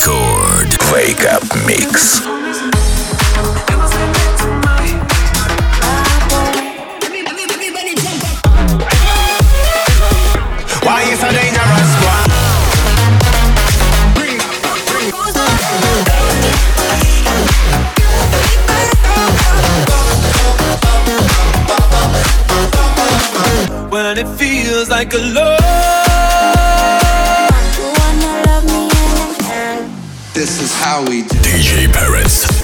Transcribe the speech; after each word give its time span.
Record. 0.00 0.76
Wake 0.92 1.24
Up 1.26 1.42
Mix. 1.66 2.20
Why 10.82 11.02
you 11.04 11.16
so 11.16 11.30
dangerous, 11.30 11.90
boy? 12.00 12.20
When 23.90 24.16
it 24.16 24.28
feels 24.38 24.88
like 24.88 25.12
a 25.12 25.18
love. 25.18 26.59
This 30.32 30.62
is 30.62 30.72
how 30.72 31.02
we 31.02 31.22
do. 31.22 31.36
DJ 31.38 31.92
Paris. 31.92 32.59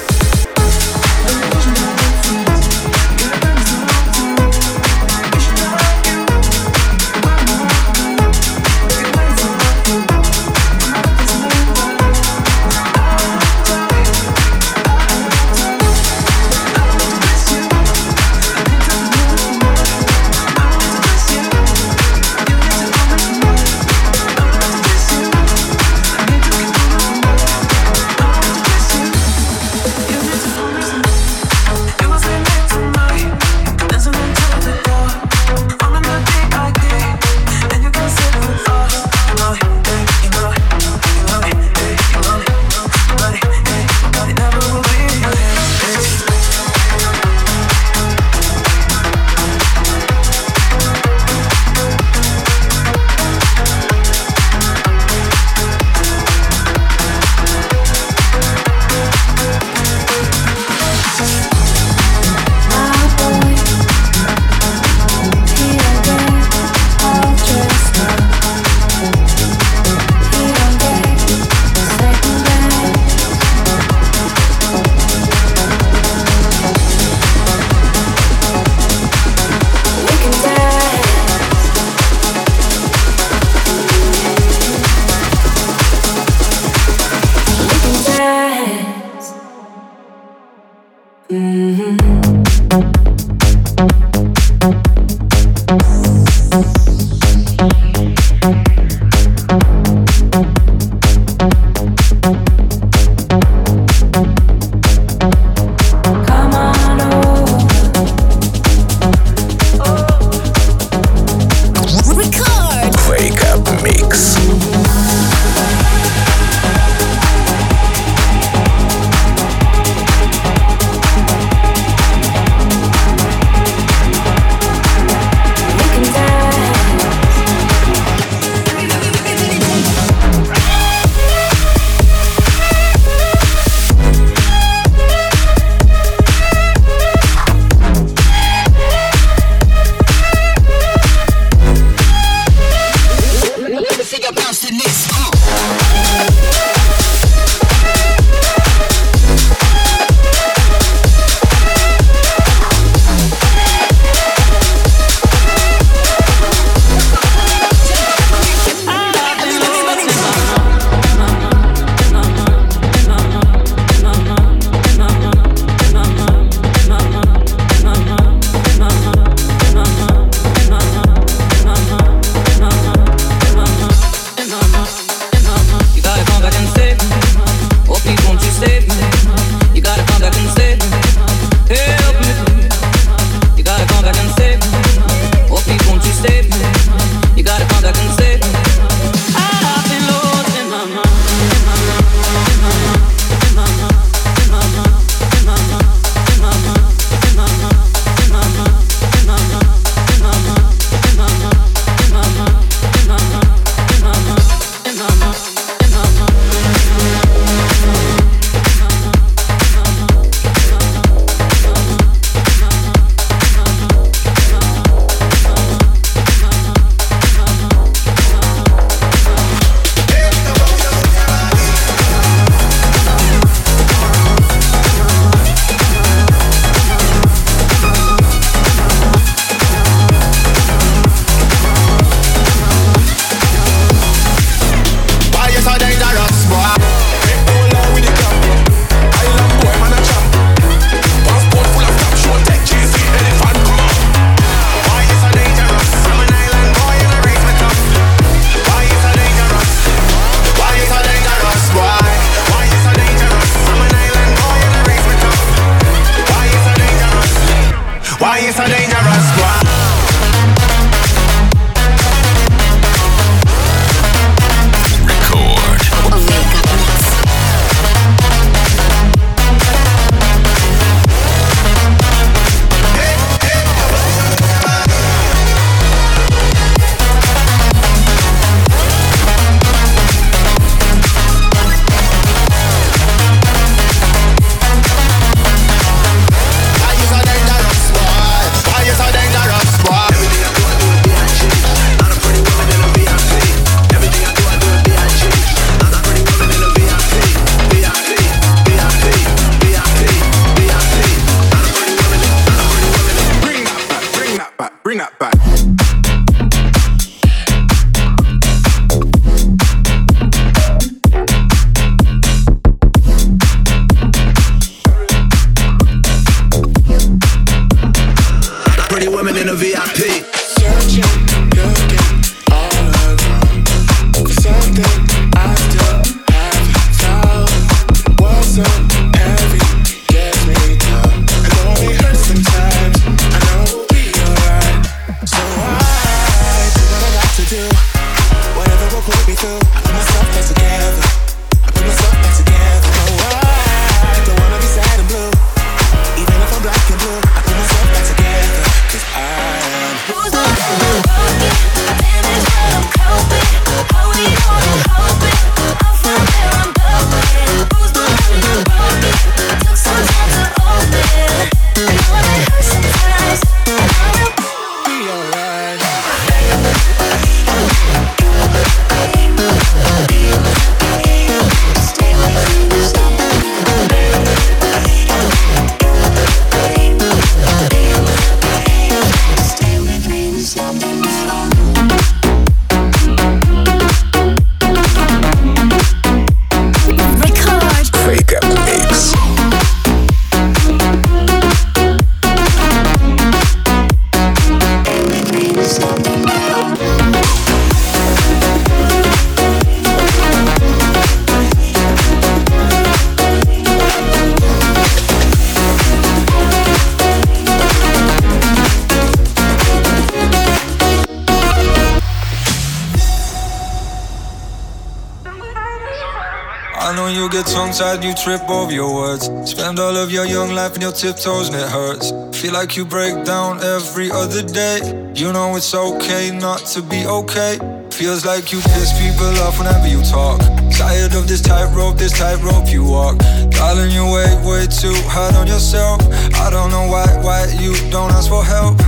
I 416.87 416.94
know 416.94 417.09
you 417.09 417.29
get 417.29 417.47
tongue 417.47 417.73
tied, 417.73 418.05
you 418.05 418.15
trip 418.15 418.49
over 418.49 418.71
your 418.71 418.94
words. 418.94 419.25
Spend 419.50 419.81
all 419.81 419.97
of 419.97 420.12
your 420.12 420.25
young 420.25 420.53
life 420.53 420.77
in 420.77 420.83
your 420.83 420.93
tiptoes 420.93 421.49
and 421.49 421.56
it 421.56 421.69
hurts. 421.69 422.12
Feel 422.41 422.53
like 422.53 422.77
you 422.77 422.85
break 422.85 423.25
down 423.25 423.61
every 423.61 424.09
other 424.09 424.41
day. 424.41 424.79
You 425.12 425.33
know 425.33 425.56
it's 425.56 425.75
okay 425.75 426.31
not 426.31 426.61
to 426.75 426.83
be 426.83 427.05
okay. 427.05 427.59
Feels 427.91 428.25
like 428.25 428.53
you 428.53 428.61
piss 428.61 428.94
people 429.03 429.35
off 429.43 429.59
whenever 429.59 429.88
you 429.88 430.00
talk. 430.05 430.38
Tired 430.79 431.12
of 431.15 431.27
this 431.27 431.43
tightrope, 431.43 431.97
this 431.97 432.12
tightrope 432.12 432.71
you 432.71 432.85
walk. 432.85 433.19
Darling, 433.50 433.91
you 433.91 434.05
way, 434.06 434.31
way 434.47 434.67
too 434.71 434.94
hard 435.11 435.35
on 435.35 435.49
yourself. 435.49 436.00
I 436.38 436.50
don't 436.50 436.71
know 436.71 436.87
why, 436.87 437.06
why 437.21 437.50
you 437.59 437.75
don't 437.91 438.12
ask 438.12 438.29
for 438.29 438.44
help. 438.44 438.79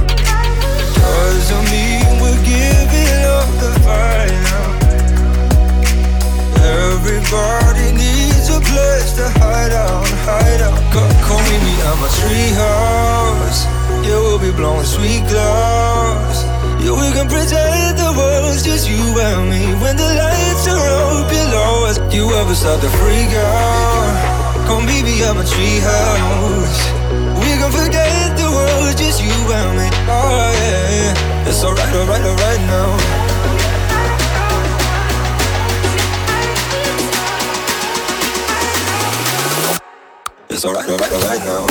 At 11.88 11.96
my 12.00 12.08
treehouse. 12.20 13.61
Yeah, 14.05 14.20
we'll 14.20 14.38
be 14.38 14.52
blowing 14.52 14.85
sweet 14.85 15.25
clouds. 15.29 16.44
Yeah, 16.85 16.93
we 16.93 17.08
can 17.17 17.29
pretend 17.29 17.99
the 17.99 18.12
world's 18.17 18.62
just 18.62 18.88
you 18.88 19.00
and 19.00 19.49
me 19.49 19.62
when 19.82 19.96
the 19.96 20.11
lights 20.20 20.64
are 20.69 20.76
out 20.76 21.25
below 21.32 21.88
us. 21.88 21.96
You 22.12 22.25
ever 22.40 22.55
start 22.55 22.81
to 22.82 22.90
freak 23.00 23.32
out? 23.32 24.67
Come 24.67 24.85
meet 24.85 25.02
me 25.05 25.23
at 25.25 25.35
my 25.35 25.44
treehouse. 25.44 26.81
We 27.40 27.50
can 27.56 27.70
forget 27.73 28.37
the 28.37 28.49
world's 28.52 28.94
just 29.00 29.23
you 29.23 29.38
and 29.58 29.73
me. 29.79 29.88
Oh 30.08 30.52
yeah, 30.61 31.49
it's 31.49 31.64
alright, 31.64 31.94
alright, 31.94 32.25
alright 32.25 32.62
now. 32.69 33.27
It's 40.59 40.65
alright, 40.65 40.91
alright, 40.91 41.12
alright 41.12 41.38
now. 41.45 41.69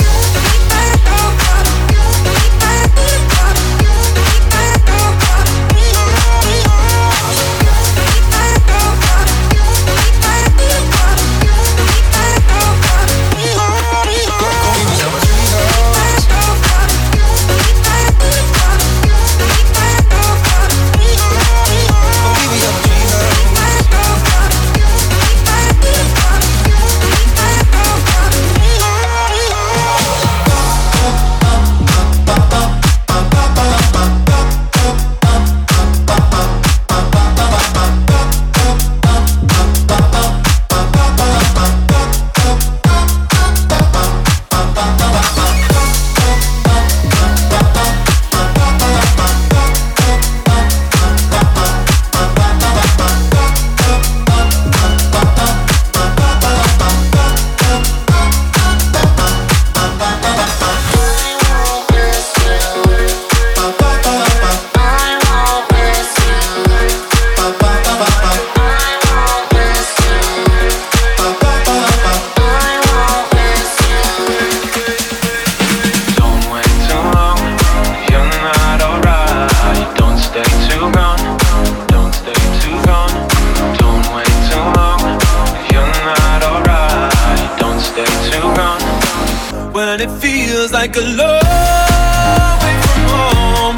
Stay. 88.58 89.72
When 89.72 90.00
it 90.00 90.10
feels 90.20 90.72
like 90.72 90.96
a 90.96 91.00
long 91.00 92.54
way 92.62 92.76
from 92.84 93.02
home, 93.14 93.76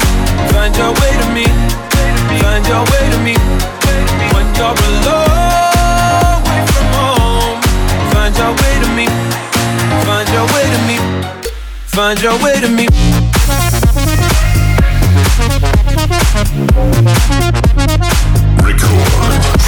find 0.51 0.75
your 0.75 0.91
way 0.99 1.13
to 1.21 1.27
me. 1.37 1.45
Find 2.41 2.65
your 2.67 2.83
way 2.91 3.05
to 3.13 3.19
me. 3.27 3.35
When 4.33 4.47
you're 4.57 4.73
a 4.73 4.91
long 5.07 6.39
way 6.47 6.61
from 6.73 6.87
home, 6.97 7.61
find 8.13 8.33
your 8.37 8.51
way 8.61 8.73
to 8.83 8.89
me. 8.97 9.07
Find 10.05 10.27
your 10.29 10.45
way 10.53 10.65
to 10.73 10.79
me. 10.89 10.97
Find 11.87 12.21
your 12.21 12.37
way 12.43 12.59
to 12.61 12.69
me. 12.69 12.87
Record. 18.63 19.60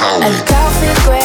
Howie. 0.00 1.19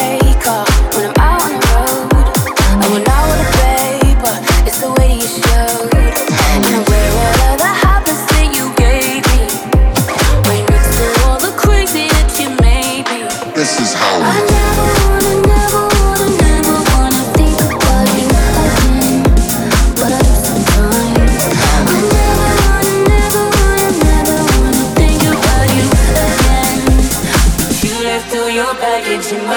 tonight. 29.28 29.55